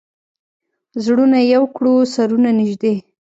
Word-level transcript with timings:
زړونه 1.03 1.39
یو 1.53 1.63
کړو، 1.75 1.95
سرونه 2.13 2.49
نژدې 2.59 2.95